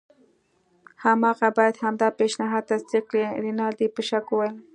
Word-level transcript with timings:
هماغه 1.03 1.49
باید 1.57 1.75
همدا 1.83 2.07
پیشنهاد 2.19 2.63
تصدیق 2.71 3.03
کړي. 3.09 3.23
رینالډي 3.45 3.87
په 3.95 4.01
شک 4.07 4.25
وویل. 4.29 4.55